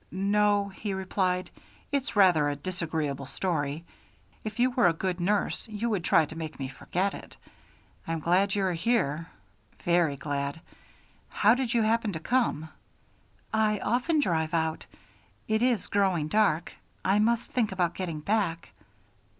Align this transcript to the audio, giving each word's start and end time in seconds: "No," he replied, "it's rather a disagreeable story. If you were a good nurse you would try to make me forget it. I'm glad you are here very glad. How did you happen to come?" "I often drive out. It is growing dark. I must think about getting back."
"No," 0.09 0.69
he 0.69 0.95
replied, 0.95 1.51
"it's 1.91 2.15
rather 2.15 2.49
a 2.49 2.55
disagreeable 2.55 3.27
story. 3.27 3.85
If 4.43 4.59
you 4.59 4.71
were 4.71 4.87
a 4.87 4.93
good 4.93 5.19
nurse 5.19 5.67
you 5.67 5.91
would 5.91 6.03
try 6.03 6.25
to 6.25 6.35
make 6.35 6.57
me 6.57 6.69
forget 6.69 7.13
it. 7.13 7.37
I'm 8.07 8.19
glad 8.19 8.55
you 8.55 8.63
are 8.65 8.73
here 8.73 9.27
very 9.85 10.17
glad. 10.17 10.59
How 11.29 11.53
did 11.53 11.71
you 11.75 11.83
happen 11.83 12.13
to 12.13 12.19
come?" 12.19 12.69
"I 13.53 13.77
often 13.81 14.19
drive 14.21 14.55
out. 14.55 14.87
It 15.47 15.61
is 15.61 15.85
growing 15.85 16.29
dark. 16.29 16.73
I 17.05 17.19
must 17.19 17.51
think 17.51 17.71
about 17.71 17.93
getting 17.93 18.21
back." 18.21 18.69